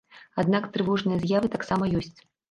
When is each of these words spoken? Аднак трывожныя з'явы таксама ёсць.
Аднак 0.43 0.63
трывожныя 0.77 1.19
з'явы 1.25 1.51
таксама 1.57 1.91
ёсць. 2.01 2.17